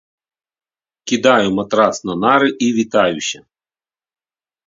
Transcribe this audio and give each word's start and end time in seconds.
Кідаю 1.09 1.49
матрац 1.57 1.95
на 2.09 2.15
нары 2.23 2.49
і 2.67 2.71
вітаюся. 2.79 3.39